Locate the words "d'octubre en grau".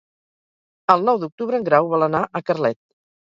1.25-1.91